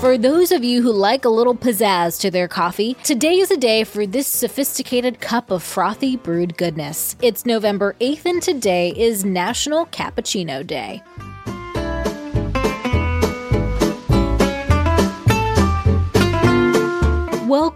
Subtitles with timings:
[0.00, 3.56] For those of you who like a little pizzazz to their coffee, today is a
[3.56, 7.16] day for this sophisticated cup of frothy brewed goodness.
[7.22, 11.02] It's November 8th, and today is National Cappuccino Day.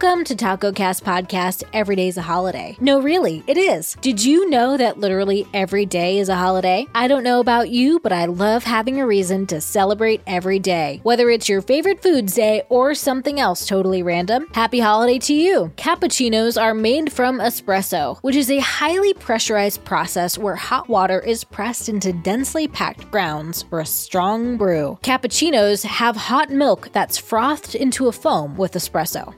[0.03, 1.63] Welcome to Taco Cast Podcast.
[1.75, 2.75] Every day's a holiday.
[2.81, 3.99] No, really, it is.
[4.01, 6.87] Did you know that literally every day is a holiday?
[6.95, 11.01] I don't know about you, but I love having a reason to celebrate every day.
[11.03, 15.71] Whether it's your favorite foods day or something else totally random, happy holiday to you.
[15.77, 21.45] Cappuccinos are made from espresso, which is a highly pressurized process where hot water is
[21.45, 24.99] pressed into densely packed grounds for a strong brew.
[25.03, 29.37] Cappuccinos have hot milk that's frothed into a foam with espresso.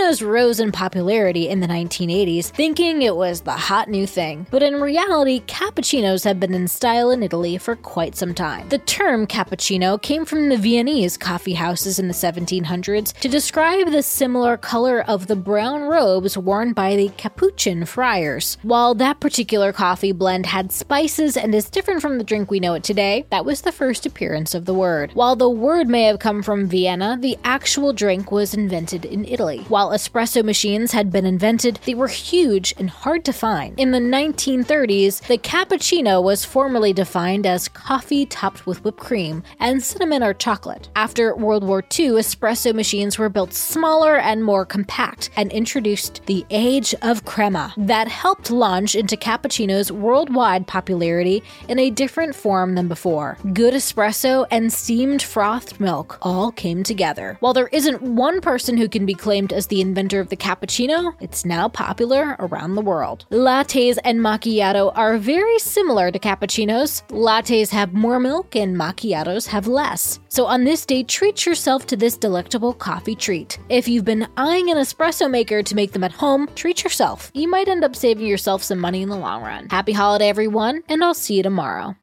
[0.00, 4.46] Cappuccinos rose in popularity in the 1980s, thinking it was the hot new thing.
[4.50, 8.68] But in reality, cappuccinos have been in style in Italy for quite some time.
[8.70, 14.02] The term cappuccino came from the Viennese coffee houses in the 1700s to describe the
[14.02, 18.56] similar color of the brown robes worn by the Capuchin friars.
[18.62, 22.74] While that particular coffee blend had spices and is different from the drink we know
[22.74, 25.10] it today, that was the first appearance of the word.
[25.12, 29.66] While the word may have come from Vienna, the actual drink was invented in Italy.
[29.90, 33.76] While espresso machines had been invented, they were huge and hard to find.
[33.76, 39.82] In the 1930s, the cappuccino was formally defined as coffee topped with whipped cream and
[39.82, 40.88] cinnamon or chocolate.
[40.94, 46.46] After World War II, espresso machines were built smaller and more compact and introduced the
[46.50, 52.86] age of crema that helped launch into cappuccino's worldwide popularity in a different form than
[52.86, 53.38] before.
[53.52, 57.38] Good espresso and steamed frothed milk all came together.
[57.40, 61.14] While there isn't one person who can be claimed as the inventor of the cappuccino,
[61.20, 63.24] it's now popular around the world.
[63.30, 67.02] Lattes and macchiato are very similar to cappuccinos.
[67.08, 70.20] Lattes have more milk and macchiatos have less.
[70.28, 73.58] So on this day, treat yourself to this delectable coffee treat.
[73.70, 77.30] If you've been eyeing an espresso maker to make them at home, treat yourself.
[77.32, 79.68] You might end up saving yourself some money in the long run.
[79.70, 81.96] Happy holiday, everyone, and I'll see you tomorrow.